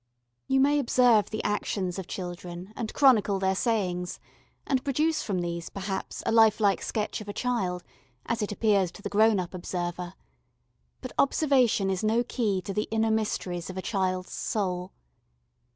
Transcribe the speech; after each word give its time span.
You 0.47 0.59
may 0.59 0.79
observe 0.79 1.29
the 1.29 1.43
actions 1.43 1.99
of 1.99 2.07
children 2.07 2.73
and 2.75 2.91
chronicle 2.91 3.37
their 3.37 3.53
sayings, 3.53 4.19
and 4.65 4.83
produce 4.83 5.21
from 5.21 5.41
these, 5.41 5.69
perhaps, 5.69 6.23
a 6.25 6.31
lifelike 6.31 6.81
sketch 6.81 7.21
of 7.21 7.27
a 7.29 7.33
child, 7.33 7.83
as 8.25 8.41
it 8.41 8.51
appears 8.51 8.91
to 8.93 9.03
the 9.03 9.09
grown 9.09 9.39
up 9.39 9.53
observer; 9.53 10.15
but 11.01 11.11
observation 11.19 11.91
is 11.91 12.03
no 12.03 12.23
key 12.23 12.63
to 12.63 12.73
the 12.73 12.87
inner 12.89 13.11
mysteries 13.11 13.69
of 13.69 13.77
a 13.77 13.81
child's 13.83 14.33
soul. 14.33 14.91